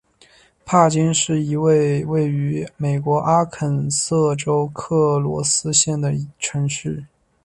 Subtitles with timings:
[0.65, 7.05] 帕金是一个位于美国阿肯色州克罗斯县的城市。